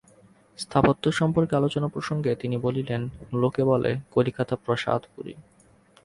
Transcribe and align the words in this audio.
স্থাপত্য-সম্পর্কে 0.59 1.53
আলোচনা-প্রসঙ্গে 1.55 2.35
তিনি 2.35 2.57
বলিলেন 2.57 3.01
লোকে 3.33 3.63
বলে 3.63 3.91
কলিকাতা 4.11 4.55
প্রাসাদপুরী। 4.55 5.33